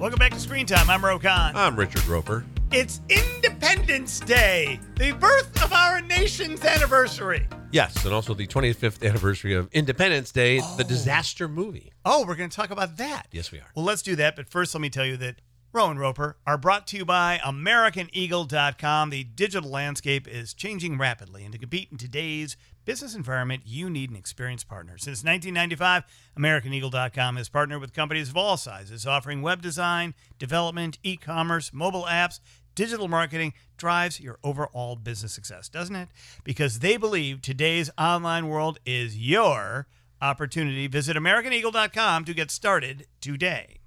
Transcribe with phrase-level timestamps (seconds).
[0.00, 0.88] Welcome back to Screen Time.
[0.88, 1.54] I'm Roe Conn.
[1.54, 2.42] I'm Richard Roeper.
[2.72, 7.46] It's Independence Day, the birth of our nation's anniversary.
[7.70, 10.76] Yes, and also the 25th anniversary of Independence Day, Oh.
[10.78, 11.92] the disaster movie.
[12.06, 13.26] Oh, we're going to talk about that.
[13.30, 13.66] Yes, we are.
[13.74, 14.36] Well, let's do that.
[14.36, 15.36] But first, let me tell you that
[15.72, 19.10] Rowan Roeper are brought to you by AmericanEagle.com.
[19.10, 24.10] The digital landscape is changing rapidly, and to compete in today's business environment, you need
[24.10, 24.98] an experienced partner.
[24.98, 26.02] Since 1995,
[26.36, 32.06] AmericanEagle.com has partnered with companies of all sizes, offering web design, development, e commerce, mobile
[32.10, 32.40] apps.
[32.74, 36.08] Digital marketing drives your overall business success, doesn't it?
[36.42, 39.86] Because they believe today's online world is your
[40.20, 40.88] opportunity.
[40.88, 43.79] Visit AmericanEagle.com to get started today.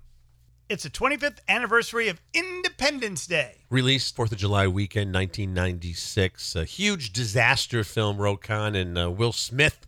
[0.70, 3.58] It's the 25th anniversary of Independence Day.
[3.70, 6.56] Released 4th of July weekend, 1996.
[6.56, 9.86] A huge disaster film, Roe Conn, and uh, Will Smith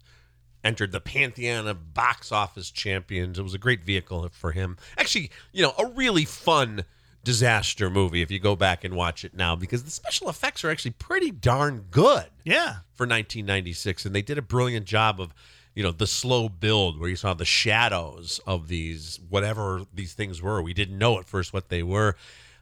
[0.63, 3.39] entered the pantheon of box office champions.
[3.39, 4.77] It was a great vehicle for him.
[4.97, 6.83] Actually, you know, a really fun
[7.23, 10.69] disaster movie if you go back and watch it now because the special effects are
[10.69, 12.25] actually pretty darn good.
[12.43, 12.77] Yeah.
[12.93, 15.33] for 1996 and they did a brilliant job of
[15.75, 20.41] you know the slow build where you saw the shadows of these whatever these things
[20.41, 22.15] were we didn't know at first what they were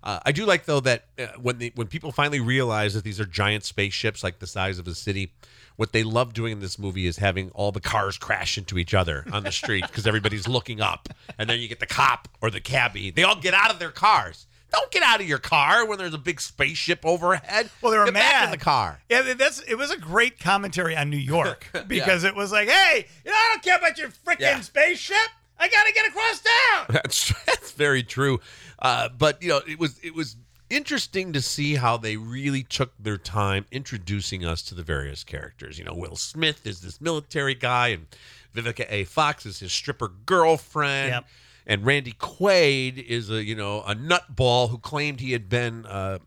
[0.03, 3.21] uh, I do like though that uh, when the when people finally realize that these
[3.21, 5.31] are giant spaceships like the size of a city,
[5.77, 8.93] what they love doing in this movie is having all the cars crash into each
[8.93, 11.07] other on the street because everybody's looking up,
[11.39, 13.11] and then you get the cop or the cabbie.
[13.11, 14.45] They all get out of their cars.
[14.73, 17.69] Don't get out of your car when there's a big spaceship overhead.
[17.81, 18.99] Well, they were get mad back in the car.
[19.09, 23.05] Yeah, that's it was a great commentary on New York because it was like, hey,
[23.23, 24.59] you know, I don't care about your freaking Yeah.
[24.61, 25.15] spaceship.
[25.59, 26.85] I gotta get across town.
[26.89, 28.39] That's that's very true.
[28.79, 30.35] Uh, but you know, it was it was
[30.69, 35.77] interesting to see how they really took their time introducing us to the various characters.
[35.77, 38.07] You know, Will Smith is this military guy, and
[38.55, 39.03] Vivica A.
[39.03, 41.11] Fox is his stripper girlfriend.
[41.11, 41.25] Yep.
[41.65, 46.19] And Randy Quaid is a you know a nutball who claimed he had been uh,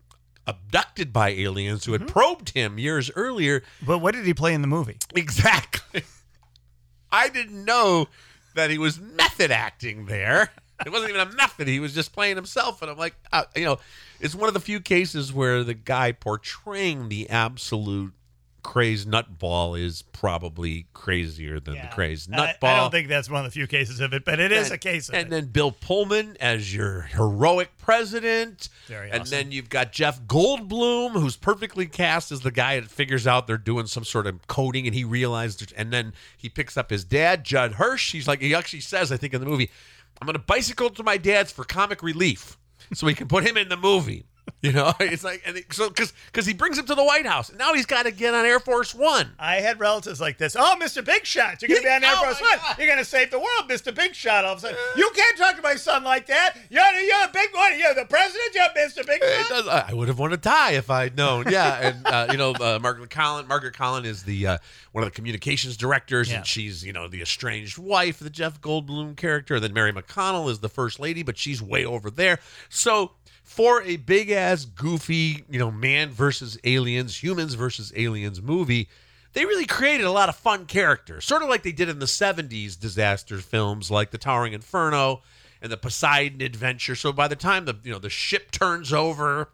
[0.47, 3.63] abducted by aliens who had probed him years earlier.
[3.85, 4.97] But what did he play in the movie?
[5.15, 6.03] Exactly.
[7.11, 8.07] I didn't know
[8.55, 10.51] that he was method acting there.
[10.85, 11.67] It wasn't even a method.
[11.67, 12.81] He was just playing himself.
[12.81, 13.79] And I'm like, uh, you know,
[14.19, 18.13] it's one of the few cases where the guy portraying the absolute
[18.67, 22.63] crazed nutball is probably crazier than the crazed nutball.
[22.63, 24.75] I, don't think that's one of the few cases of it, but it is And-
[24.75, 25.29] a case of and it.
[25.29, 28.67] then Bill Pullman as your heroic president.
[28.87, 29.31] Very and awesome.
[29.31, 33.57] then you've got Jeff Goldblum, who's perfectly cast as the guy that figures out they're
[33.57, 37.45] doing some sort of coding, and he realizes, And then he picks up his dad,
[37.45, 38.11] Judd Hirsch.
[38.11, 39.69] He's like, he actually says, I think in the movie,
[40.21, 42.57] "I'm going to bicycle to my dad's for comic relief,
[42.93, 44.25] so we can put him in the movie."
[44.63, 47.27] You know, it's like, and it, so because because he brings him to the White
[47.27, 49.31] House, and now he's got to get on Air Force One.
[49.37, 50.55] I had relatives like this.
[50.57, 51.05] Oh, Mr.
[51.05, 52.57] Big Shot, you're gonna be on Air Oh, Force One.
[52.57, 52.75] God.
[52.79, 53.93] You're gonna save the world, Mr.
[53.93, 54.45] Big Shot.
[54.45, 56.55] All of a sudden, you can't talk to my son like that.
[56.71, 57.77] You're, you're a big one.
[57.79, 58.55] You're the president.
[58.55, 59.05] You're Mr.
[59.05, 59.49] Big Shot.
[59.49, 61.45] does- I would have won a tie if I'd known.
[61.49, 63.47] Yeah, and uh, you know, uh, Margaret Colin.
[63.47, 64.57] Margaret Colin is the uh,
[64.91, 66.37] one of the communications directors, Yeah.
[66.37, 69.55] and she's you know the estranged wife of the Jeff Goldblum character.
[69.55, 72.39] And then Mary McDonnell is the first lady, but she's way over there.
[72.69, 73.11] So
[73.47, 78.89] for a big ass goofy, you know, man versus aliens, humans versus aliens movie.
[79.33, 82.05] They really created a lot of fun characters, sort of like they did in the
[82.07, 85.21] 70s disaster films like The Towering Inferno
[85.61, 86.93] and the Poseidon Adventure.
[86.95, 89.49] So by the time the you know the ship turns over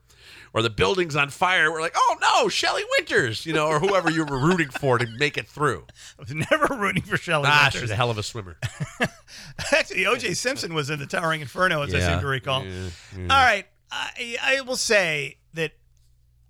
[0.54, 4.10] or the building's on fire, we're like, oh no, Shelley Winters, you know, or whoever
[4.10, 5.86] you were rooting for to make it through.
[6.20, 7.82] I was never rooting for Shelley Ah, Winters.
[7.82, 8.58] she's a hell of a swimmer.
[9.72, 10.34] Actually, O.J.
[10.34, 12.64] Simpson was in the Towering Inferno, as I seem to recall.
[12.66, 13.22] yeah, yeah.
[13.24, 15.74] All right, I, I will say that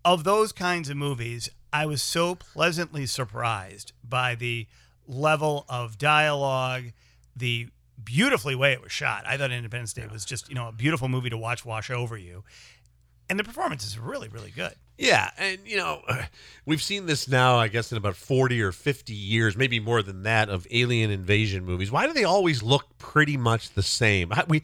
[0.05, 4.67] of those kinds of movies, I was so pleasantly surprised by the
[5.07, 6.91] level of dialogue,
[7.35, 7.67] the
[8.01, 9.23] beautifully way it was shot.
[9.27, 12.17] I thought Independence Day was just you know a beautiful movie to watch wash over
[12.17, 12.43] you,
[13.29, 14.75] and the performance is really really good.
[14.97, 16.01] Yeah, and you know,
[16.65, 20.23] we've seen this now, I guess, in about 40 or 50 years, maybe more than
[20.23, 21.91] that, of alien invasion movies.
[21.91, 24.31] Why do they always look pretty much the same?
[24.47, 24.61] We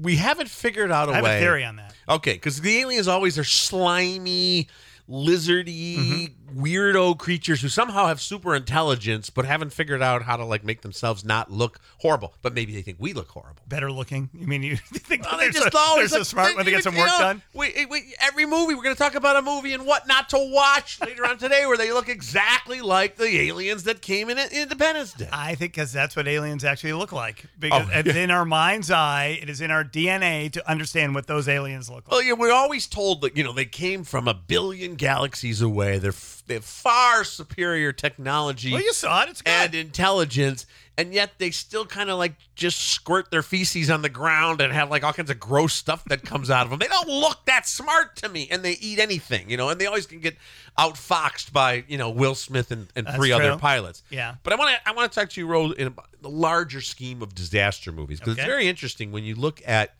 [0.00, 1.36] we haven't figured out a I have way.
[1.36, 1.94] a theory on that.
[2.08, 4.68] Okay, because the aliens always are slimy,
[5.08, 6.45] lizardy, Mm-hmm.
[6.56, 10.82] Weirdo creatures who somehow have super intelligence, but haven't figured out how to like make
[10.82, 12.34] themselves not look horrible.
[12.42, 13.62] But maybe they think we look horrible.
[13.68, 14.30] Better looking.
[14.32, 16.64] You mean you think Well, they they're, just so, always they're so look- smart when
[16.64, 17.42] they get some work know, done?
[17.54, 20.38] We, we, every movie we're going to talk about a movie and what not to
[20.52, 25.12] watch later on today, where they look exactly like the aliens that came in Independence
[25.12, 25.28] Day.
[25.32, 27.44] I think because that's what aliens actually look like.
[27.58, 31.26] Because Oh, it's in our mind's eye, it is in our DNA to understand what
[31.26, 32.10] those aliens look like.
[32.12, 35.98] Well, yeah, we're always told that you know they came from a billion galaxies away.
[35.98, 39.28] They're f- they have far superior technology Well, you saw it.
[39.30, 39.50] It's good.
[39.50, 40.64] and intelligence,
[40.96, 44.72] and yet they still kind of like just squirt their feces on the ground and
[44.72, 46.78] have like all kinds of gross stuff that comes out of them.
[46.78, 49.86] They don't look that smart to me, and they eat anything, you know, and they
[49.86, 50.36] always can get
[50.78, 54.02] outfoxed by you know Will Smith and, and That's three other pilots.
[54.10, 54.36] Yeah.
[54.42, 57.22] But I want to I want to talk to you, Roe, in the larger scheme
[57.22, 58.42] of disaster movies because Okay.
[58.42, 59.94] it's very interesting when you look at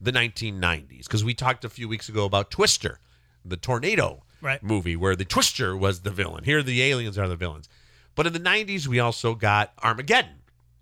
[0.00, 2.98] the 1990s because we talked a few weeks ago about Twister,
[3.44, 4.62] the tornado Right.
[4.62, 6.44] movie where the Twister was the villain.
[6.44, 7.68] Here, the aliens are the villains.
[8.14, 10.36] But in the 90s, we also got Armageddon,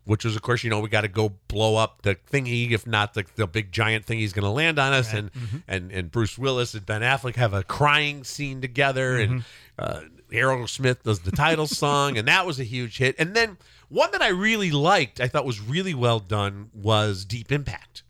[0.05, 2.87] which was, of course, you know, we got to go blow up the thingy, if
[2.87, 5.13] not the, the big giant thing he's going to land on us.
[5.13, 5.31] And,
[5.67, 9.19] and and Bruce Willis and Ben Affleck have a crying scene together.
[9.19, 9.45] And
[9.79, 12.19] uh, Aerosmith does the title song.
[12.19, 13.17] And that was a huge hit.
[13.19, 13.57] And then
[13.89, 18.03] one that I really liked, I thought was really well done, was Deep Impact.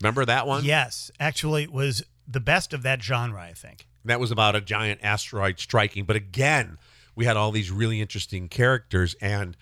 [0.00, 0.64] Remember that one?
[0.64, 3.40] yes, actually, it was the best of that genre.
[3.40, 3.86] I think.
[4.06, 6.04] That was about a giant asteroid striking.
[6.04, 6.78] But again,
[7.14, 9.14] we had all these really interesting characters.
[9.20, 9.56] And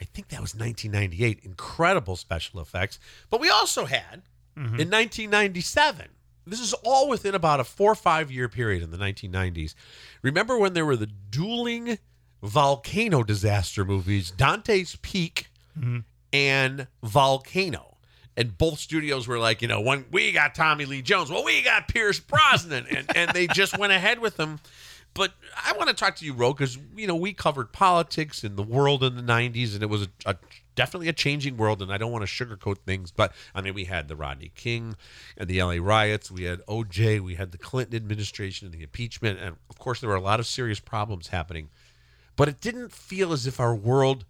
[0.00, 1.40] I think that was 1998.
[1.42, 2.98] Incredible special effects.
[3.28, 4.22] But we also had
[4.56, 4.80] mm-hmm.
[4.80, 6.08] in 1997,
[6.46, 9.74] this is all within about a four or five year period in the 1990s.
[10.22, 11.98] Remember when there were the dueling
[12.42, 15.48] volcano disaster movies, Dante's Peak
[15.78, 15.98] mm-hmm.
[16.32, 17.89] and Volcano.
[18.40, 21.60] And both studios were like, you know, when we got Tommy Lee Jones, well, we
[21.60, 24.60] got Pierce Brosnan, and, and they just went ahead with them.
[25.12, 28.56] But I want to talk to you, Roe, because you know we covered politics and
[28.56, 30.36] the world in the '90s, and it was a, a
[30.74, 31.82] definitely a changing world.
[31.82, 34.96] And I don't want to sugarcoat things, but I mean, we had the Rodney King
[35.36, 39.38] and the LA riots, we had OJ, we had the Clinton administration and the impeachment,
[39.38, 41.68] and of course, there were a lot of serious problems happening.
[42.36, 44.24] But it didn't feel as if our world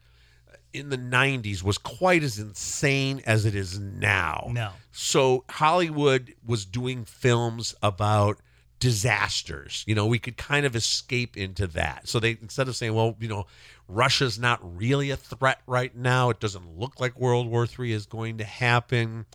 [0.72, 4.48] in the 90s was quite as insane as it is now.
[4.52, 4.70] No.
[4.92, 8.38] So Hollywood was doing films about
[8.78, 9.84] disasters.
[9.86, 12.08] You know, we could kind of escape into that.
[12.08, 13.46] So they instead of saying, well, you know,
[13.88, 16.30] Russia's not really a threat right now.
[16.30, 19.26] It doesn't look like World War III is going to happen.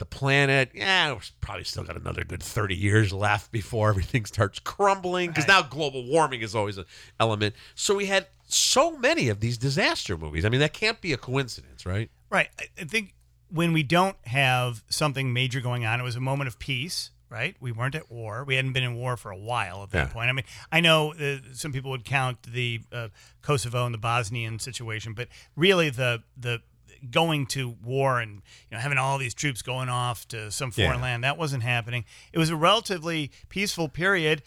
[0.00, 4.58] The planet, yeah, we're probably still got another good 30 years left before everything starts
[4.58, 5.62] crumbling because Right.
[5.62, 6.86] now global warming is always an
[7.20, 7.54] element.
[7.74, 10.46] So we had so many of these disaster movies.
[10.46, 12.10] I mean, that can't be a coincidence, right?
[12.30, 12.48] Right.
[12.58, 13.14] I, I think
[13.50, 17.10] when we don't have something major going on, it was a moment of peace.
[17.28, 17.54] Right.
[17.60, 18.42] We weren't at war.
[18.42, 20.12] We hadn't been in war for a while at that Yeah.
[20.12, 20.30] point.
[20.30, 23.08] I mean, I know uh, some people would count the uh,
[23.42, 26.62] Kosovo and the Bosnian situation, but really the the
[27.10, 28.34] going to war and
[28.70, 31.02] you know having all these troops going off to some foreign Yeah.
[31.02, 32.04] land that wasn't happening.
[32.32, 34.42] It was a relatively peaceful period.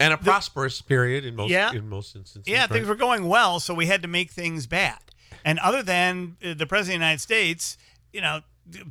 [0.00, 1.72] And a prosperous period in most Yeah.
[1.72, 2.50] in most instances.
[2.50, 2.70] Yeah, right?
[2.70, 4.98] things were going well, so we had to make things bad.
[5.44, 7.76] And other than uh, the president of the United States,
[8.12, 8.40] you know,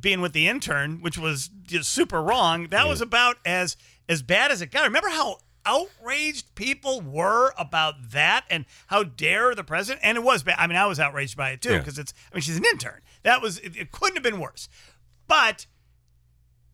[0.00, 3.76] being with the intern, which was just super wrong, that was about as
[4.08, 4.84] as bad as it got.
[4.84, 5.38] Remember how
[5.68, 10.56] outraged people were about that and how dare the president and it was bad.
[10.58, 11.78] I mean, I was outraged by it too Yeah.
[11.78, 13.00] because it's I mean, she's an intern.
[13.22, 14.68] That was it, it couldn't have been worse.
[15.26, 15.66] But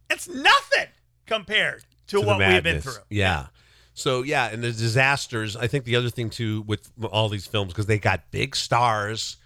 [0.08, 0.86] it's nothing
[1.26, 3.02] compared to, to what we've been through.
[3.10, 3.46] Yeah.
[3.94, 5.56] So yeah, and the disasters.
[5.56, 9.36] I think the other thing too with all these films because they got big stars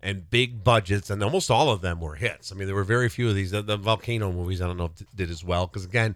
[0.00, 2.52] and big budgets, and almost all of them were hits.
[2.52, 3.50] I mean, there were very few of these.
[3.50, 6.14] The, the volcano movies, I don't know if did as well because again,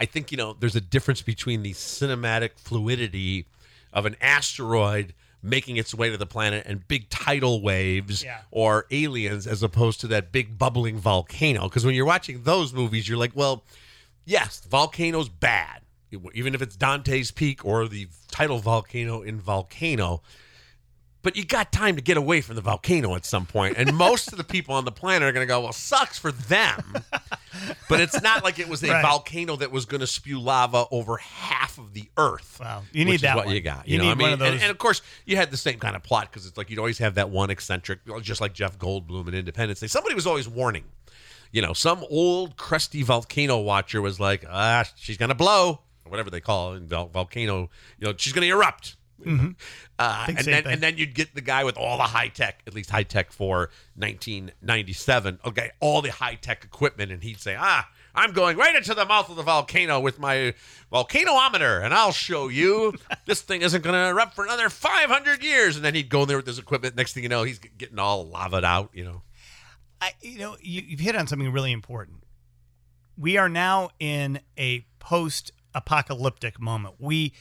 [0.00, 3.46] I think you know there's a difference between the cinematic fluidity
[3.92, 8.38] of an asteroid making its way to the planet and big tidal waves Yeah.
[8.50, 13.08] or aliens as opposed to that big bubbling volcano because when you're watching those movies
[13.08, 13.62] you're like well
[14.24, 15.82] yes, volcano's bad.
[16.32, 20.22] Even if it's Dante's Peak or the tidal volcano in Volcano.
[21.24, 23.76] But you got time to get away from the volcano at some point.
[23.78, 26.30] And most of the people on the planet are going to go, well, sucks for
[26.30, 26.94] them.
[27.88, 29.02] but it's not like it was a Right.
[29.02, 32.58] volcano that was going to spew lava over half of the earth.
[32.60, 32.82] Wow.
[32.92, 33.54] You need which that is what one.
[33.54, 33.88] you got.
[33.88, 35.50] You You, know, need I mean, one of and- those- And, of course, you had
[35.50, 38.40] the same kind of plot because it's like you'd always have that one eccentric, just
[38.40, 39.86] like Jeff Goldblum in Independence Day.
[39.88, 40.84] Somebody was always warning.
[41.52, 46.10] You know, some old crusty volcano watcher was like, ah, she's going to blow, or
[46.10, 47.70] whatever they call it, volcano.
[47.98, 48.96] You know, she's going to erupt.
[49.98, 50.72] Uh, and then thing.
[50.72, 53.32] and then you'd get the guy with all the high tech, at least high tech
[53.32, 55.38] for 1997.
[55.44, 59.04] Okay, all the high tech equipment, and he'd say, "Ah, I'm going right into the
[59.04, 60.54] mouth of the volcano with my
[60.90, 62.94] volcanometer, and I'll show you
[63.26, 66.28] this thing isn't going to erupt for another 500 years." And then he'd go in
[66.28, 66.96] there with his equipment.
[66.96, 68.90] Next thing you know, he's getting all lavaed out.
[68.92, 69.22] You know,
[70.00, 72.24] I, you know, you, you've hit on something really important.
[73.16, 76.96] We are now in a post-apocalyptic moment.
[76.98, 77.32] We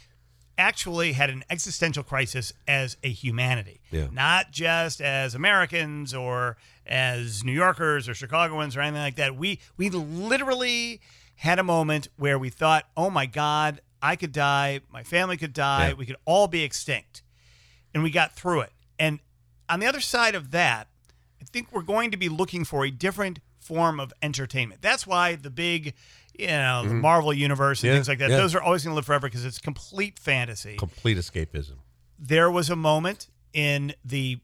[0.58, 4.08] actually had an existential crisis as a humanity, Yeah.
[4.12, 9.36] not just as Americans or as New Yorkers or Chicagoans or anything like that.
[9.36, 11.02] We we literally
[11.38, 15.54] had a moment where we thought, "Oh my God." I could die, my family could
[15.54, 15.94] die, Yeah.
[15.94, 17.24] we could all be extinct.
[17.94, 18.74] And we got through it.
[19.00, 19.20] And
[19.70, 20.90] on the other side of that,
[21.42, 24.82] I think we're going to be looking for a different form of entertainment.
[24.82, 25.94] That's why the big,
[26.38, 27.94] you know, the Marvel universe and Mm-hmm.
[27.94, 28.38] Yeah, things like that, yeah.
[28.38, 30.76] those are always going to live forever because it's complete fantasy.
[30.78, 31.78] Complete escapism.
[32.20, 34.40] there was a moment in the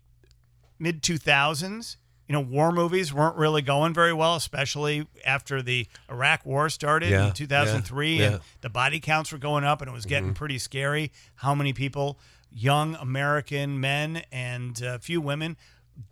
[0.77, 6.46] mid 2000s you know war movies weren't really going very well especially after the iraq
[6.46, 8.36] war started Yeah, in 2003 yeah, and.
[8.36, 8.43] Mm-hmm.
[8.62, 12.19] the body counts were going up and it was getting pretty scary how many people
[12.51, 15.58] young american men and a few women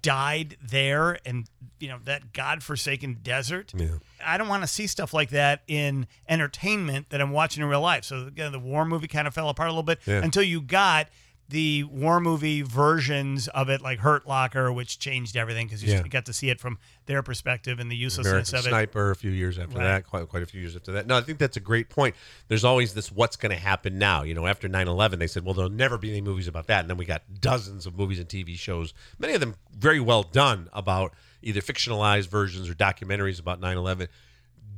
[0.01, 1.47] died there and
[1.79, 3.87] you know that godforsaken desert Yeah.
[4.25, 7.81] I don't want to see stuff like that in entertainment that I'm watching in real
[7.81, 8.03] life.
[8.03, 10.23] So again, the war movie kind of fell apart a little bit Yeah.
[10.23, 11.07] until you got
[11.49, 16.01] the war movie versions of it, like Hurt Locker, which changed everything because you Yeah.
[16.03, 18.69] got to see it from their perspective and the uselessness American of it.
[18.69, 19.85] Sniper a few years after Right.
[19.85, 21.07] that, quite quite a few years after that.
[21.07, 22.15] No, I think that's a great point.
[22.49, 24.23] There's always this what's going to happen now.
[24.23, 26.81] You know, after 9/11 they said, well there'll never be any movies about that.
[26.81, 30.23] And then we got dozens of movies and TV shows, many of them very well
[30.23, 34.09] done about either fictionalized versions or documentaries about 9/11.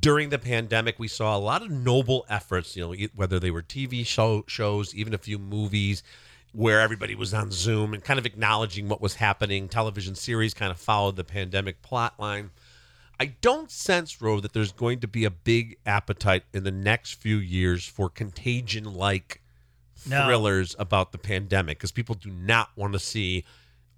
[0.02, 3.62] During the pandemic, we saw a lot of noble efforts, you know, whether they were
[3.64, 6.04] TV show, shows, even a few movies
[6.52, 9.68] where everybody was on Zoom and kind of acknowledging what was happening.
[9.70, 12.52] Television series kind of followed the pandemic plot line.
[13.20, 17.14] I don't sense, Roe, that there's going to be a big appetite in the next
[17.16, 19.42] few years for contagion like
[20.08, 20.26] No.
[20.26, 23.44] thrillers about the pandemic because people do not want to see.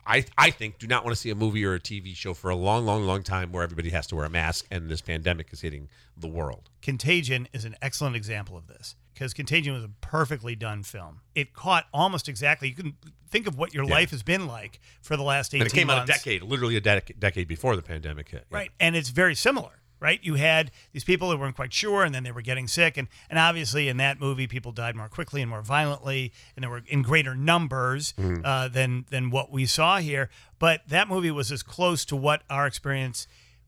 [0.05, 2.50] I, I think do not want to see a movie or a TV show for
[2.50, 5.48] a long, long, long time where everybody has to wear a mask and this pandemic
[5.51, 6.70] is hitting the world.
[6.81, 11.22] Contagion is an excellent example of this because Contagion was a perfectly done film.
[11.36, 12.70] It caught almost exactly.
[12.70, 12.93] You can
[13.29, 15.88] think of what your life has been like for the last 18 And it came
[15.88, 16.10] months.
[16.10, 18.46] out a decade, literally a dec- decade before the pandemic hit.
[18.51, 18.58] Yeah.
[18.58, 18.72] Right.
[18.79, 20.20] And it's very similar, right?
[20.22, 22.98] You had these people that weren't quite sure and then they were getting sick.
[22.98, 26.67] And, and obviously, in that movie, people died more quickly and more violently and they
[26.67, 30.29] were in greater numbers uh, than, than what we saw here.
[30.60, 33.27] But that movie was as close to what our experience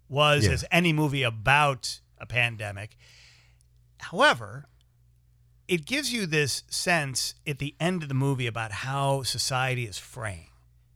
[0.09, 0.51] was Yeah.
[0.53, 2.97] as any movie about a pandemic.
[3.99, 4.65] However,
[5.67, 9.97] it gives you this sense at the end of the movie about how society is
[9.97, 10.47] fraying.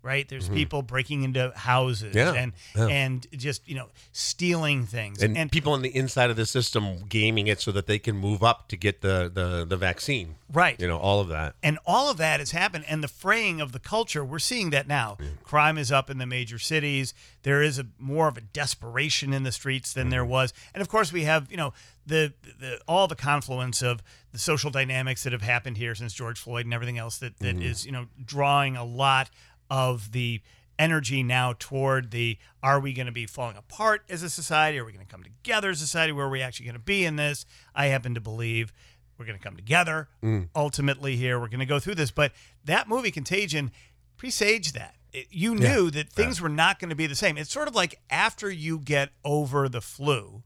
[0.07, 0.27] Right?
[0.27, 2.17] There's people breaking into houses Mm-hmm.
[2.17, 2.87] Yeah, and yeah.
[2.87, 5.21] and just, you know, stealing things.
[5.21, 8.43] And, people on the inside of the system gaming it so that they can move
[8.43, 10.35] up to get the, the, the vaccine.
[10.51, 10.79] right.
[10.79, 11.55] You know, all of that.
[11.61, 12.85] And all of that has happened.
[12.87, 15.17] And the fraying of the culture, we're seeing that now.
[15.43, 17.13] Crime is up in the major cities.
[17.43, 20.53] There is a more of a desperation in the streets than there was.
[20.73, 21.73] And of course, we have, you know,
[22.05, 26.39] the, the all the confluence of the social dynamics that have happened here since George
[26.39, 29.29] Floyd and everything else that, that is, you know, drawing a lot
[29.69, 30.41] of the
[30.79, 34.77] energy now toward the are we going to be falling apart as a society?
[34.77, 36.11] Are we going to come together as a society?
[36.11, 37.45] Where are we actually going to be in this?
[37.75, 38.73] I happen to believe
[39.17, 40.47] we're going to come together mm.
[40.55, 41.39] ultimately here.
[41.39, 42.11] We're going to go through this.
[42.11, 42.33] But
[42.65, 43.71] that movie, Contagion,
[44.15, 44.95] presaged that.
[45.11, 47.37] It- you knew that things were not going to be the same.
[47.37, 50.43] It's sort of like after you get over the flu,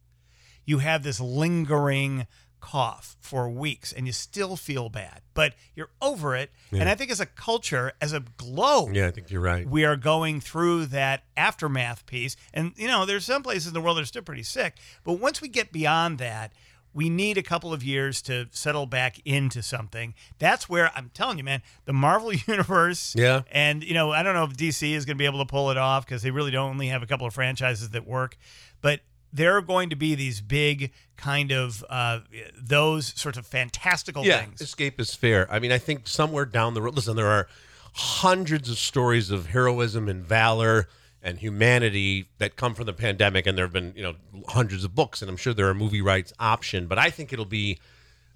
[0.65, 2.27] you have this lingering
[2.61, 6.51] cough for weeks and you still feel bad, but you're over it.
[6.71, 9.67] And I think as a culture, as a globe, Yeah, I think you're right.
[9.67, 12.35] we are going through that aftermath piece.
[12.53, 14.75] And, you know, there's some places in the world that are still pretty sick.
[15.03, 16.53] But once we get beyond that,
[16.93, 20.13] we need a couple of years to settle back into something.
[20.39, 23.15] That's where I'm telling you, man, the Marvel universe.
[23.17, 23.41] Yeah.
[23.51, 25.71] And, you know, I don't know if DC is going to be able to pull
[25.71, 28.37] it off because they really don't only have a couple of franchises that work.
[28.81, 28.99] But
[29.33, 32.19] there are going to be these big kind of uh,
[32.59, 34.61] those sorts of fantastical yeah, things.
[34.61, 35.47] escape is fair.
[35.51, 37.47] I mean, I think somewhere down the road, listen, there are
[37.93, 40.87] hundreds of stories of heroism and valor
[41.21, 44.15] and humanity that come from the pandemic, and there have been you know
[44.47, 47.45] hundreds of books, and I'm sure there are movie rights option, but I think it'll
[47.45, 47.79] be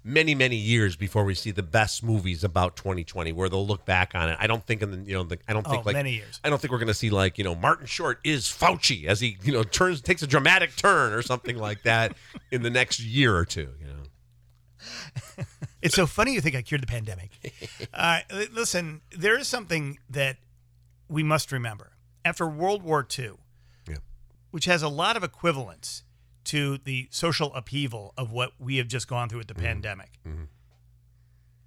[0.08, 4.14] many many years before we see the best movies about 2020 where they'll look back
[4.14, 5.94] on it i don't think in the you know the, i don't think Oh, like
[5.96, 6.40] many years.
[6.44, 9.18] i don't think we're going to see like you know martin short is fauci as
[9.20, 12.16] he you know turns takes a dramatic turn or something like that
[12.52, 14.02] in the next year or two you know
[15.82, 17.30] It's so funny you think I cured the pandemic.
[17.94, 18.20] uh,
[18.52, 20.38] listen, there is something that
[21.08, 21.92] we must remember.
[22.24, 23.32] After World War II,
[23.88, 23.96] Yeah.
[24.50, 26.02] which has a lot of equivalence
[26.46, 29.64] to the social upheaval of what we have just gone through with the Mm-hmm.
[29.64, 30.10] pandemic,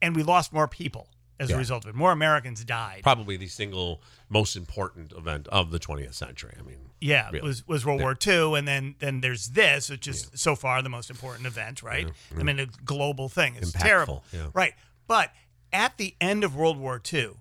[0.01, 1.09] and we lost more people
[1.39, 1.55] as Yeah.
[1.55, 1.95] a result of it.
[1.95, 3.01] More Americans died.
[3.03, 6.53] probably the single most important event of the 20th century.
[6.59, 7.41] I mean, Yeah, Really.
[7.47, 10.89] was was World War II, and then then there's this, which is so far the
[10.89, 12.09] most important event, right?
[12.37, 13.55] I mean, a global thing.
[13.55, 14.47] It's Impactful, terrible, yeah.
[14.53, 14.73] right?
[15.07, 15.33] But
[15.71, 17.31] at the end of World War II,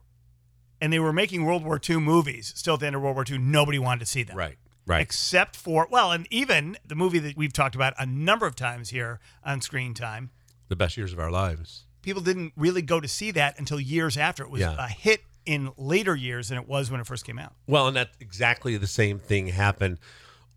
[0.80, 2.52] and they were making World War II movies.
[2.54, 5.00] Still at the end of World War II, nobody wanted to see them, right, right.
[5.02, 8.88] Except for well, and even the movie that we've talked about a number of times
[8.88, 10.30] here on Screen Time,
[10.68, 11.84] the best years of our lives.
[12.02, 14.42] people didn't really go to see that until years after.
[14.42, 14.74] It was Yeah.
[14.84, 17.54] a hit in later years than it was when it first came out.
[17.66, 19.98] Well, and that exactly the same thing happened.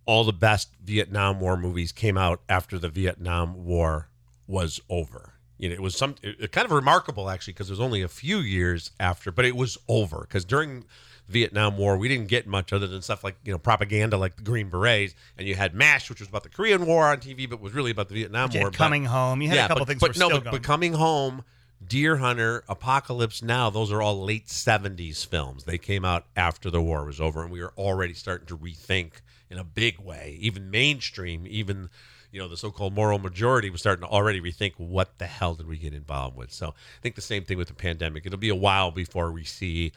[0.06, 4.10] All the best Vietnam War movies came out after the Vietnam War
[4.48, 5.34] was over.
[5.58, 8.08] You know, it was some it kind of remarkable actually because it was only a
[8.08, 10.86] few years after, but it was over because during
[11.32, 14.44] Vietnam War we didn't get much other than stuff like you know propaganda like the
[14.44, 17.60] Green Berets, and you had MASH, which was about the Korean War on TV, but
[17.60, 18.66] was really about the Vietnam War.
[18.66, 19.42] but- coming home.
[19.42, 21.44] You had a couple but, things but no, but, but coming home,
[21.86, 25.64] Deer Hunter, Apocalypse Now, those are all late '70s films.
[25.64, 29.14] They came out after the war was over, and we were already starting to rethink
[29.50, 31.90] in a big way, even mainstream, even
[32.32, 35.68] you know the so-called moral majority was starting to already rethink what the hell did
[35.68, 36.52] we get involved with.
[36.52, 38.26] So I think the same thing with the pandemic.
[38.26, 39.92] It'll be a while before we see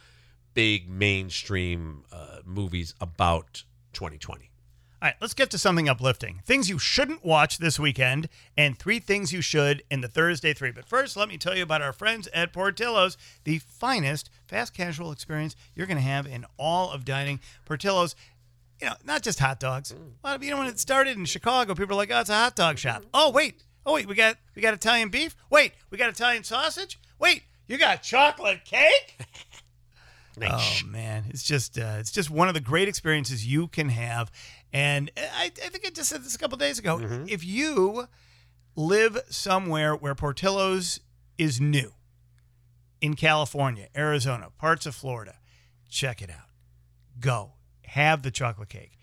[0.54, 4.50] big mainstream uh, movies about 2020.
[5.04, 6.40] All right, let's get to something uplifting.
[6.46, 10.70] Things you shouldn't watch this weekend, and three things you should in the Thursday three.
[10.70, 15.12] But first, let me tell you about our friends at Portillo's, the finest fast casual
[15.12, 17.40] experience you're going to have in all of dining.
[17.66, 18.16] Portillo's,
[18.80, 19.90] you know, not just hot dogs.
[19.92, 22.30] A lot of you know when it started in Chicago, people are like, "Oh, it's
[22.30, 25.36] a hot dog shop." Oh, wait, oh wait, we got we got Italian beef.
[25.50, 26.98] Wait, we got Italian sausage.
[27.18, 29.18] Wait, you got chocolate cake.
[30.84, 34.30] Oh man, it's just uh, it's just one of the great experiences you can have,
[34.72, 36.98] and I, I think I just said this a couple days ago.
[37.28, 38.08] If you
[38.76, 41.00] live somewhere where Portillo's
[41.38, 41.92] is new,
[43.00, 45.36] in California, Arizona, parts of Florida,
[45.88, 46.48] check it out.
[47.20, 47.52] Go
[47.84, 48.98] have the chocolate cake.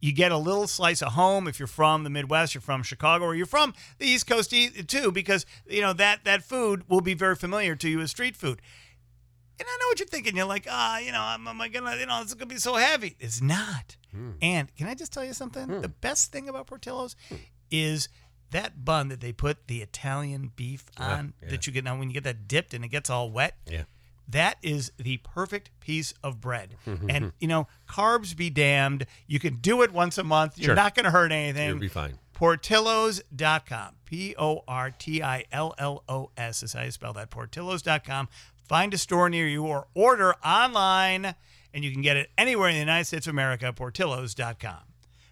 [0.00, 3.24] You get a little slice of home if you're from the Midwest, you're from Chicago,
[3.24, 4.52] or you're from the East Coast
[4.88, 8.36] too, because you know that that food will be very familiar to you as street
[8.36, 8.60] food.
[9.58, 10.36] And I know what you're thinking.
[10.36, 12.74] You're like, ah, you know, am, am I gonna, you know, it's gonna be so
[12.74, 13.16] heavy.
[13.20, 13.96] It's not.
[14.10, 14.30] Hmm.
[14.42, 15.64] And can I just tell you something?
[15.66, 15.80] Hmm.
[15.80, 17.36] The best thing about Portillo's hmm.
[17.70, 18.08] is
[18.50, 22.14] that bun that they put the Italian beef on that you get now when you
[22.14, 23.56] get that dipped and it gets all wet.
[23.68, 23.82] Yeah.
[24.28, 26.76] That is the perfect piece of bread.
[26.86, 29.06] and you know, carbs be damned.
[29.26, 30.58] You can do it once a month.
[30.58, 30.74] You're Sure.
[30.74, 31.68] not gonna hurt anything.
[31.68, 32.18] You'll be fine.
[32.34, 33.94] Portillos.com.
[34.04, 37.30] P O R T I L L O S is how you spell that.
[37.30, 38.28] Portillos.com.
[38.74, 41.36] Find a store near you or order online,
[41.72, 43.72] and you can get it anywhere in the United States of America.
[43.72, 44.78] Portillos.com.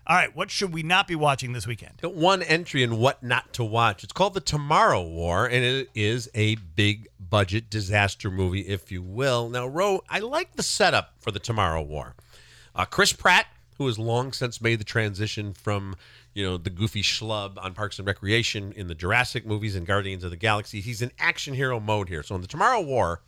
[0.07, 1.95] All right, what should we not be watching this weekend?
[2.03, 4.05] One entry in what not to watch.
[4.05, 9.03] It's called The Tomorrow War, and it is a big budget disaster movie, if you
[9.03, 9.49] will.
[9.49, 12.15] Now, Roe, I like the setup for The Tomorrow War.
[12.77, 15.97] Uh, Chris Pratt, who has long since made the transition from,
[16.33, 20.23] you know, the goofy schlub on Parks and Recreation in the Jurassic movies and Guardians
[20.23, 22.23] of the Galaxy, he's in action hero mode here.
[22.23, 23.21] So in The Tomorrow War,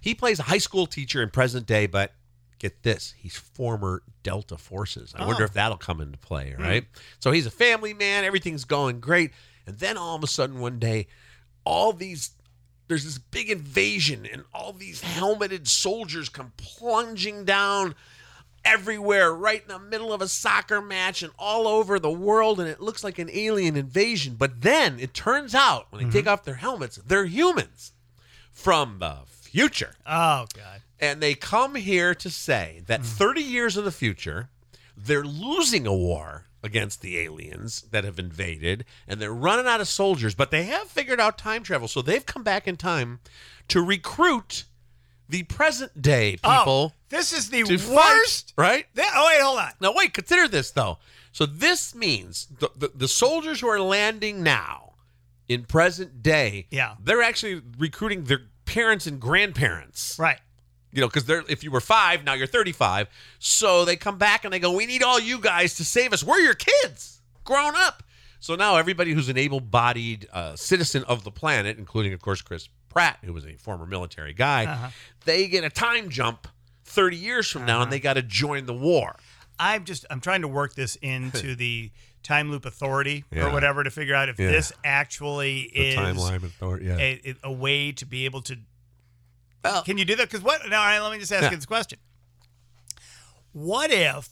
[0.00, 2.12] he plays a high school teacher in present day, but
[2.58, 5.14] get this, he's former Delta Forces.
[5.16, 5.46] I wonder Oh.
[5.46, 6.62] if that'll come into play, hmm.
[6.62, 6.86] right?
[7.20, 9.32] So he's a family man, everything's going great.
[9.66, 11.06] And then all of a sudden one day,
[11.64, 12.30] all these
[12.88, 17.94] there's this big invasion and all these helmeted soldiers come plunging down
[18.64, 22.68] everywhere right in the middle of a soccer match and all over the world and
[22.68, 26.18] it looks like an alien invasion but then it turns out when they mm-hmm.
[26.18, 27.92] take off their helmets they're humans
[28.50, 29.18] from the
[29.58, 30.82] future Oh, God.
[31.00, 33.06] and they come here to say that hmm.
[33.06, 34.48] 30 years in the future,
[34.96, 39.88] they're losing a war against the aliens that have invaded, and they're running out of
[39.88, 41.86] soldiers, but they have figured out time travel.
[41.88, 43.20] So they've come back in time
[43.68, 44.64] to recruit
[45.28, 48.54] the present day oh, people Oh, this is the to worst.
[48.56, 48.86] fight, right?
[48.96, 49.70] Th- oh, wait, hold on.
[49.80, 50.98] Now, wait, consider this though.
[51.32, 54.94] So, this means the, the, the soldiers who are landing now
[55.48, 56.94] in present day, Yeah.
[57.02, 60.38] they're actually recruiting their parents and grandparents Right.
[60.92, 63.08] you know, because they're if you were five, now you're 35.
[63.38, 66.22] So they come back and they go, "We need all you guys to save us.
[66.22, 68.02] We're your kids, grown up."
[68.40, 72.68] So now everybody who's an able-bodied uh, citizen of the planet, including of course Chris
[72.88, 74.88] Pratt, who was a former military guy, Uh-huh.
[75.24, 76.46] they get a time jump
[76.84, 79.16] 30 years from now, and they got to join the war.
[79.58, 81.90] I'm just I'm trying to work this into the
[82.22, 84.50] time loop authority or whatever to figure out if Yeah.
[84.50, 86.96] this actually is authority, yeah.
[86.98, 88.56] a, a way to be able to.
[89.64, 90.28] Well- Can you do that?
[90.28, 90.60] Because what?
[90.68, 91.50] Now, all right, let me just ask Yeah.
[91.50, 91.98] you this question:
[93.52, 94.28] What if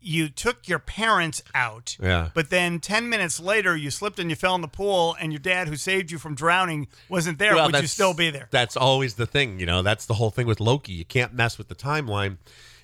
[0.00, 2.30] you took your parents out, Yeah.
[2.34, 5.40] but then ten minutes later you slipped and you fell in the pool, and your
[5.40, 7.54] dad, who saved you from drowning, wasn't there?
[7.56, 8.48] Would you still be there?
[8.52, 9.82] That's always the thing, you know.
[9.82, 10.92] That's the whole thing with Loki.
[10.92, 12.36] You can't mess with the timeline.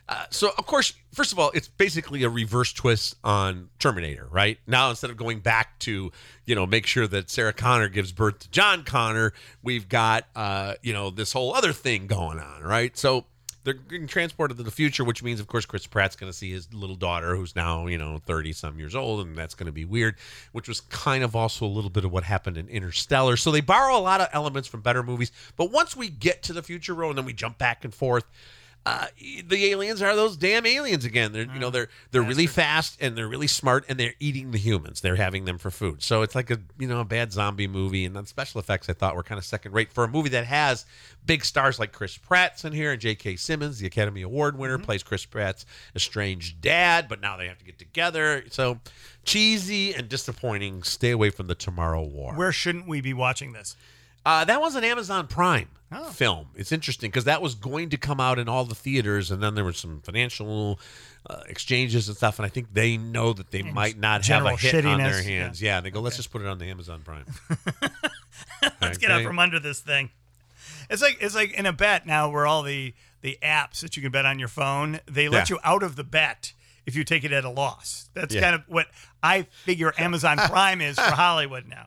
[0.09, 4.59] Uh, so, of course, first of all, it's basically a reverse twist on Terminator, right?
[4.67, 6.11] Now, instead of going back to,
[6.45, 10.75] you know, make sure that Sarah Connor gives birth to John Connor, we've got, uh,
[10.83, 12.97] you know, this whole other thing going on, right?
[12.99, 13.27] So,
[13.65, 16.51] they're getting transported to the future, which means, of course, Chris Pratt's going to see
[16.51, 19.73] his little daughter, who's now you know thirty some years old, and that's going to
[19.73, 20.17] be weird.
[20.51, 23.37] Which was kind of also a little bit of what happened in Interstellar.
[23.37, 26.53] So they borrow a lot of elements from better movies, but once we get to
[26.53, 28.25] the future, Roe, and then we jump back and forth
[28.85, 29.07] uh,
[29.47, 31.33] the aliens are those damn aliens again.
[31.33, 34.59] They're you know they're they're really fast and they're really smart and they're eating the
[34.59, 35.01] humans.
[35.01, 36.03] They're having them for food.
[36.03, 38.05] So it's like a you know a bad zombie movie.
[38.05, 40.47] And the special effects I thought were kind of second rate for a movie that
[40.47, 40.85] has
[41.25, 43.37] big stars like Chris Pratt's in here and J.K.
[43.37, 44.85] Simmons, the Academy Award winner, Mm-hmm.
[44.87, 45.65] plays Chris Pratt's
[45.95, 47.07] estranged dad.
[47.09, 48.43] But now they have to get together.
[48.51, 48.81] So
[49.25, 50.83] cheesy and disappointing.
[50.83, 52.35] Stay away from the Tomorrow War.
[52.35, 53.77] Where shouldn't we be watching this?
[54.27, 56.05] Uh, that was an Amazon Prime Oh.
[56.11, 56.49] film.
[56.55, 59.55] It's interesting because that was going to come out in all the theaters, and then
[59.55, 60.79] there were some financial
[61.29, 62.39] uh, exchanges and stuff.
[62.39, 65.61] And I think they know that they might not have a hit on their hands.
[65.63, 67.27] Yeah, they go, let's just put it on the Amazon Prime.
[68.81, 70.11] Let's get out from under this thing.
[70.91, 74.03] It's like it's like in a bet now where all the the apps that you
[74.03, 75.57] can bet on your phone, they let Yeah.
[75.57, 76.53] you out of the bet
[76.87, 78.09] if you take it at a loss.
[78.15, 78.41] That's Yeah.
[78.41, 78.87] kind of what
[79.23, 81.87] I figure Amazon Prime is for Hollywood now.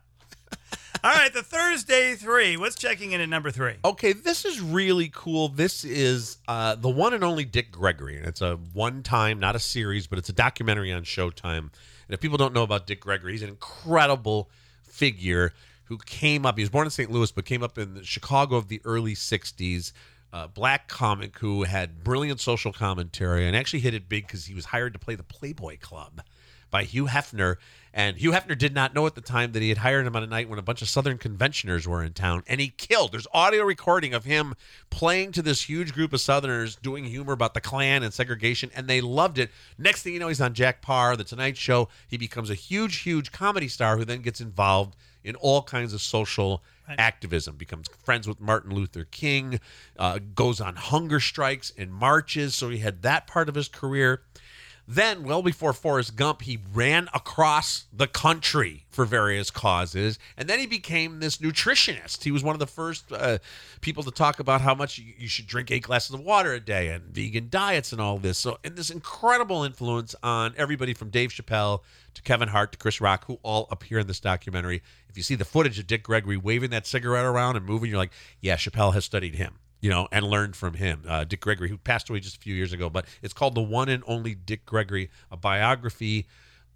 [1.06, 2.58] All right, the Thursday three.
[2.58, 3.76] What's checking in at number three?
[3.86, 5.50] Okay, this is really cool.
[5.50, 9.60] This is uh, the one and only Dick Gregory, and it's a one-time, not a
[9.60, 11.60] series, but it's a documentary on Showtime.
[11.60, 11.70] And
[12.10, 14.50] if people don't know about Dick Gregory, he's an incredible
[14.82, 16.58] figure who came up.
[16.58, 17.12] He was born in St.
[17.12, 19.92] Louis, but came up in the Chicago of the early '60s.
[20.34, 24.56] Uh, black comic who had brilliant social commentary and actually hit it big because he
[24.56, 26.24] was hired to play the Playboy Club
[26.76, 27.56] by Hugh Hefner.
[27.94, 30.24] And Hugh Hefner did not know at the time that he had hired him on
[30.24, 33.14] a night when a bunch of Southern conventioners were in town, and he killed.
[33.14, 34.56] There's audio recording of him
[34.90, 38.90] playing to this huge group of Southerners doing humor about the Klan and segregation, and
[38.90, 39.52] they loved it.
[39.78, 41.88] Next thing you know, he's on Jack Paar, The Tonight Show.
[42.10, 46.02] He becomes a huge, huge comedy star who then gets involved in all kinds of
[46.02, 49.62] social activism, becomes friends with Martin Luther King,
[49.98, 52.54] uh, goes on hunger strikes and marches.
[52.54, 54.24] So he had that part of his career.
[54.88, 60.60] Then, well before Forrest Gump, he ran across the country for various causes, and then
[60.60, 62.24] he became this nutritionist.
[62.24, 63.40] He was one of the first uh,
[63.82, 66.60] people to talk about how much you, you should drink eight glasses of water a
[66.60, 68.38] day and vegan diets and all this.
[68.38, 71.82] So, and this incredible influence on everybody from Dave Chappelle
[72.14, 74.84] to Kevin Hart to Chris Rock, who all appear in this documentary.
[75.10, 77.98] If you see the footage of Dick Gregory waving that cigarette around and moving, you're
[77.98, 81.04] like, yeah, Chappelle has studied him you know, and learned from him.
[81.08, 83.62] Uh, Dick Gregory, who passed away just a few years ago, but it's called The
[83.62, 86.26] One and Only Dick Gregory, a biography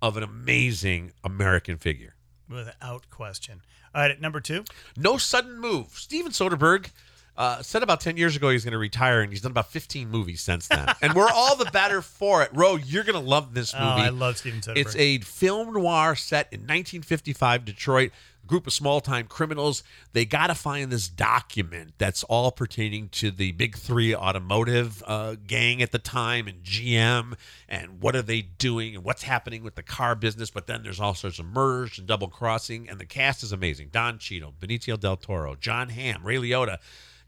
[0.01, 2.15] of an amazing American figure.
[2.49, 3.61] Without question.
[3.93, 4.63] All right, at number two.
[4.97, 5.89] No sudden move.
[5.97, 6.89] Steven Soderbergh
[7.37, 10.09] uh, said about 10 years ago he's going to retire, and he's done about 15
[10.09, 10.87] movies since then.
[11.01, 12.49] and we're all the better for it.
[12.53, 13.85] Roe, you're going to love this movie.
[13.85, 14.77] Oh, I love Steven Soderbergh.
[14.77, 18.11] It's a film noir set in 1955 Detroit.
[18.49, 19.83] Group of small time criminals.
[20.13, 25.35] They got to find this document that's all pertaining to the big three automotive uh,
[25.45, 27.35] gang at the time and GM
[27.67, 30.49] and what are they doing and what's happening with the car business.
[30.49, 32.89] But then there's all sorts of murders and double crossing.
[32.89, 36.79] And the cast is amazing Don Cheadle, Benicio del Toro, Jon Hamm, Ray Liotta.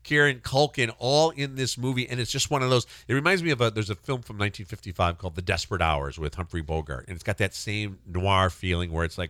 [0.04, 2.88] Kieran Culkin, all in this movie, and it's just one of those.
[3.08, 3.70] It reminds me of a.
[3.70, 7.38] There's a film from 1955 called The Desperate Hours with Humphrey Bogart, and it's got
[7.38, 9.30] that same noir feeling where it's like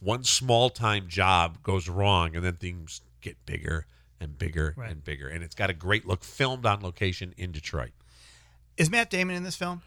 [0.00, 3.86] one small time job goes wrong, and then things get bigger
[4.20, 4.90] and bigger Right.
[4.90, 7.92] and bigger, and it's got a great look, filmed on location in Detroit.
[8.76, 9.82] Is Matt Damon in this film?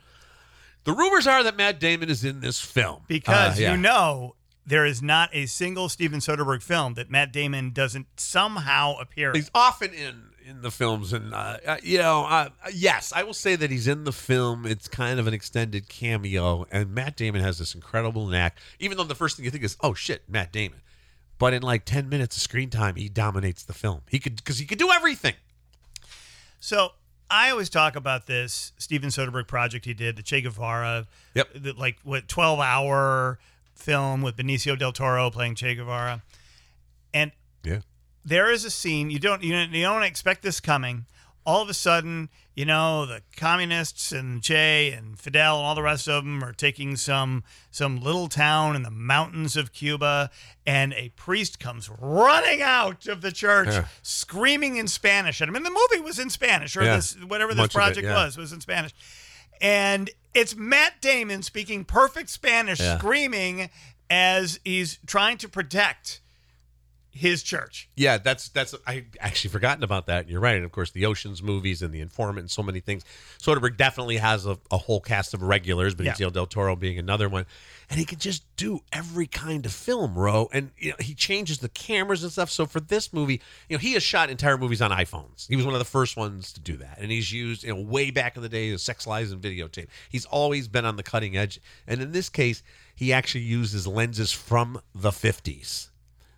[0.86, 3.72] The rumors are that Matt Damon is in this film Because Uh, yeah.
[3.72, 8.96] you know there is not a single Steven Soderbergh film that Matt Damon doesn't somehow
[8.98, 9.36] appear in.
[9.36, 13.34] He's often in in the films, and uh, uh, you know, uh, yes, I will
[13.34, 14.66] say that he's in the film.
[14.66, 18.58] It's kind of an extended cameo, and Matt Damon has this incredible knack.
[18.80, 20.82] Even though the first thing you think is, "Oh shit, Matt Damon,"
[21.40, 24.02] but in like ten minutes of screen time, he dominates the film.
[24.10, 25.36] He could because he could do everything.
[26.60, 26.92] So
[27.30, 31.48] I always talk about this Steven Soderbergh project he did, the Che Guevara, Yep.
[31.56, 33.40] the, like what twelve hour
[33.76, 36.22] film with Benicio del Toro playing Che Guevara,
[37.14, 37.32] and
[37.64, 37.80] Yeah,
[38.26, 41.06] there is a scene you don't you don't, you don't expect this coming.
[41.46, 45.82] All of a sudden, you know, the communists and Che and Fidel and all the
[45.82, 50.30] rest of them are taking some some little town in the mountains of Cuba,
[50.66, 53.88] and a priest comes running out of the church, Yeah.
[54.04, 55.56] screaming in Spanish at him.
[55.58, 56.96] And the movie was in Spanish, or Yeah.
[56.96, 58.24] this whatever this Much of it, project yeah.
[58.26, 58.94] was was in Spanish.
[59.60, 63.70] And it's Matt Damon speaking perfect Spanish, screaming
[64.10, 66.22] as he's trying to protect
[67.14, 67.88] his church.
[67.96, 70.28] Yeah, that's that's I actually forgotten about that.
[70.28, 73.06] You're right, and of course the Ocean's movies and the Informant and so many things.
[73.40, 76.30] Soderbergh definitely has a, a whole cast of regulars, Benicio Yeah.
[76.30, 77.46] del Toro being another one,
[77.90, 80.50] and he can just do every kind of film, Roe.
[80.52, 82.50] And you know he changes the cameras and stuff.
[82.50, 85.48] So for this movie, you know he has shot entire movies on iPhones.
[85.48, 87.80] He was one of the first ones to do that, and he's used you know
[87.82, 89.88] way back in the day, sex lies and videotape.
[90.10, 92.64] He's always been on the cutting edge, and in this case,
[92.96, 95.90] he actually uses lenses from the 50s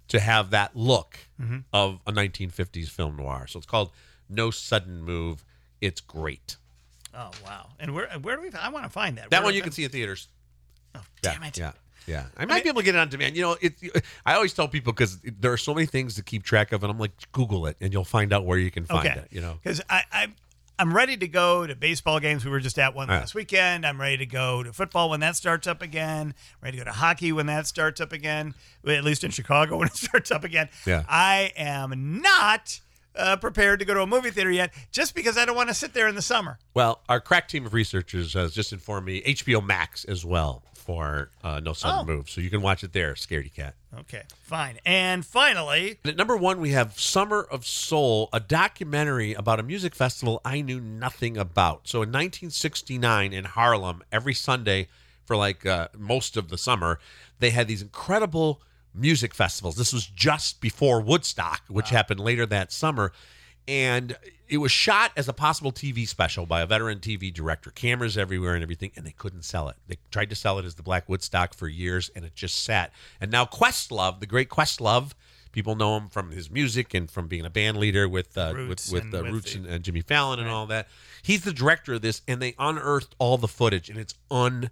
[0.10, 1.58] to have that look Mm-hmm.
[1.74, 3.46] of a 1950s film noir.
[3.48, 3.92] So it's called
[4.30, 5.44] No Sudden Move.
[5.82, 6.56] It's great.
[7.14, 7.68] Oh wow!
[7.80, 8.50] And where where do we?
[8.58, 9.30] I want to find that.
[9.30, 10.28] That Where- one you can see in theaters.
[10.94, 11.58] Oh, Yeah, damn it!
[11.58, 11.72] Yeah.
[12.08, 13.36] Yeah, I might be able to get it on demand.
[13.36, 13.74] You know, it.
[14.28, 16.92] I always tell people because there are so many things to keep track of, and
[16.92, 19.20] I'm like, Google it, and you'll find out where you can find Okay.
[19.20, 19.28] it.
[19.32, 20.28] You know, because I, I
[20.78, 22.44] I'm ready to go to baseball games.
[22.44, 23.86] We were just at one last weekend.
[23.86, 26.34] I'm ready to go to football when that starts up again.
[26.38, 28.54] I'm ready to go to hockey when that starts up again.
[28.86, 30.70] At least in Chicago when it starts up again.
[30.86, 31.04] Yeah.
[31.08, 32.82] I am not
[33.18, 35.76] uh, prepared to go to a movie theater yet, just because I don't want to
[35.76, 36.58] sit there in the summer.
[36.74, 41.32] Well, our crack team of researchers has just informed me HBO Max as well for
[41.44, 42.06] uh, No Sudden Oh.
[42.06, 43.14] Move, so you can watch it there.
[43.16, 43.74] Scaredy Cat.
[44.02, 44.78] Okay, fine.
[44.86, 49.96] And finally, at number one, we have Summer of Soul, a documentary about a music
[49.96, 51.88] festival I knew nothing about.
[51.88, 54.88] So in 1969 in Harlem, every Sunday
[55.26, 57.00] for like uh, most of the summer,
[57.40, 58.62] they had these incredible
[58.96, 59.76] music festivals.
[59.76, 63.12] This was just before Woodstock, which happened later that summer.
[63.68, 64.16] And
[64.48, 68.54] it was shot as a possible TV special by a veteran TV director, cameras everywhere
[68.54, 69.76] and everything, and they couldn't sell it.
[69.88, 72.92] They tried to sell it as the Black Woodstock for years, and it just sat.
[73.20, 75.14] And now Questlove, the great Questlove,
[75.52, 78.92] people know him from his music and from being a band leader with uh, Roots
[78.92, 80.88] with uh, with Roots and, and Jimmy Fallon and all that.
[81.24, 84.72] He's the director of this, and they unearthed all the footage, and it's unbelievable.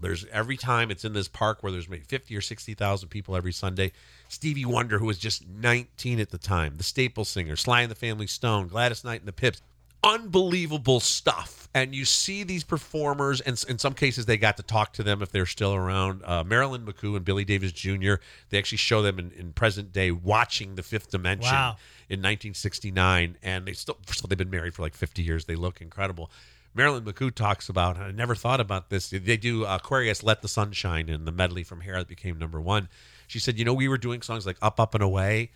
[0.00, 3.36] There's every time it's in this park where there's maybe fifty or sixty thousand people
[3.36, 3.92] every Sunday.
[4.28, 7.94] Stevie Wonder, who was just 19 at the time, the Staple Singer, Sly and the
[7.94, 9.62] Family Stone, Gladys Knight and the Pips.
[10.02, 11.68] Unbelievable stuff.
[11.74, 15.20] And you see these performers, and in some cases, they got to talk to them
[15.20, 16.22] if they're still around.
[16.24, 18.14] Uh, Marilyn McCoo and Billy Davis Jr.,
[18.50, 21.76] they actually show them in, in present day watching The Fifth Dimension Wow.
[22.08, 23.36] in 1969.
[23.42, 25.44] And they still, first of all, they've been married for like 50 years.
[25.44, 26.30] They look incredible.
[26.76, 29.08] Marilyn McCoo talks about, I never thought about this.
[29.08, 32.60] They do Aquarius Let the Sun Shine in the medley from Hair that became number
[32.60, 32.88] one.
[33.26, 35.52] She said, You know, we were doing songs like Up, Up, and Away,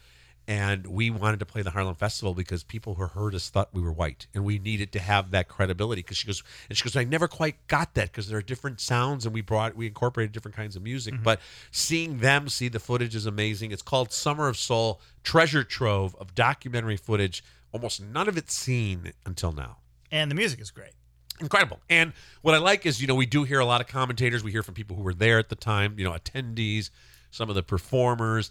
[0.49, 3.83] and we wanted to play the Harlem Festival because people who heard us thought we
[3.83, 6.01] were white, and we needed to have that credibility.
[6.01, 8.81] Because she goes, and she goes, I never quite got that because there are different
[8.81, 11.13] sounds, and we brought, we incorporated different kinds of music.
[11.13, 11.25] Mm-hmm.
[11.25, 13.73] But seeing them see the footage is amazing.
[13.73, 17.45] It's called Summer of Soul, treasure trove of documentary footage.
[17.73, 19.77] Almost none of it seen until now
[20.11, 20.93] and the music is great.
[21.41, 21.81] Incredible.
[21.89, 24.45] And what I like is, you know, we do hear a lot of commentators.
[24.45, 26.91] We hear from people who were there at the time, you know, attendees,
[27.31, 28.51] some of the performers,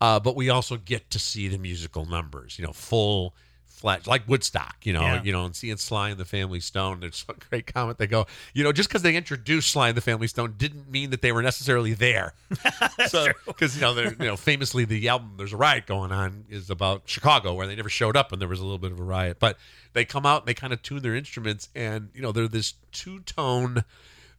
[0.00, 3.34] uh, but we also get to see the musical numbers, you know, full
[3.70, 5.22] fledged, like Woodstock, you know, Yeah.
[5.22, 7.00] you know, and seeing Sly and the Family Stone.
[7.00, 7.98] There's a great comment.
[7.98, 11.10] They go, you know, just because they introduced Sly and the Family Stone didn't mean
[11.10, 12.34] that they were necessarily there.
[13.08, 16.44] so, because you know, they're you know, famously the album "There's a Riot Going On"
[16.50, 19.00] is about Chicago, where they never showed up, and there was a little bit of
[19.00, 19.38] a riot.
[19.40, 19.56] But
[19.92, 22.74] they come out and they kind of tune their instruments, and you know, they're this
[22.92, 23.84] two tone.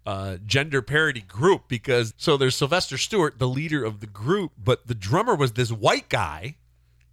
[0.04, 4.88] Uh, gender parody group because so there's Sylvester Stewart, the leader of the group, but
[4.88, 6.56] the drummer was this white guy,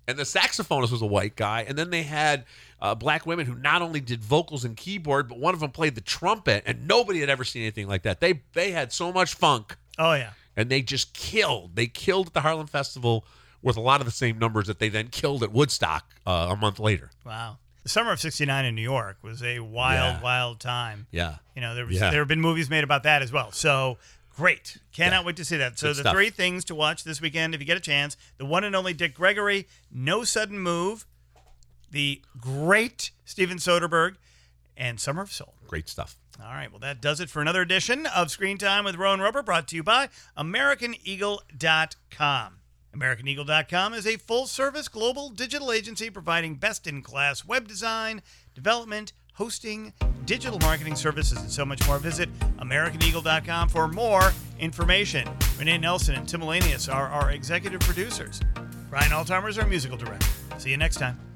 [0.08, 2.44] and the saxophonist was a white guy, and then they had
[2.80, 5.94] uh, black women who not only did vocals and keyboard, but one of them played
[5.94, 8.18] the trumpet, and nobody had ever seen anything like that.
[8.20, 10.30] They they had so much funk Oh yeah.
[10.56, 11.76] and they just killed.
[11.76, 13.24] They killed at the Harlem Festival
[13.62, 16.56] with a lot of the same numbers that they then killed at Woodstock uh, a
[16.56, 17.10] month later.
[17.26, 17.58] Wow.
[17.82, 20.22] The summer of '69 in New York was a wild, Yeah.
[20.22, 21.06] wild time.
[21.10, 21.36] Yeah.
[21.54, 22.10] You know, there was Yeah.
[22.10, 23.50] there have been movies made about that as well.
[23.52, 23.98] So
[24.38, 24.78] great.
[24.92, 25.78] Cannot wait to see that.
[25.78, 26.14] So Good the stuff.
[26.14, 28.94] three things to watch this weekend if you get a chance: the one and only
[28.94, 31.06] Dick Gregory, No Sudden Move,
[31.90, 34.16] the great Steven Soderbergh,
[34.76, 35.54] and Summer of Soul.
[35.66, 36.16] Great stuff.
[36.40, 39.42] All right, well, that does it for another edition of Screen Time with Rowan Roeper,
[39.42, 42.54] brought to you by AmericanEagle.com.
[42.94, 48.22] AmericanEagle.com is a full service global digital agency providing best in class web design,
[48.54, 49.92] development, hosting,
[50.24, 51.98] digital marketing services, and so much more.
[51.98, 55.28] Visit AmericanEagle.com for more information.
[55.58, 58.40] Renee Nelson and Tim Elanius are our executive producers.
[58.90, 60.26] Brian Altheimer is our musical director.
[60.58, 61.27] See you next time.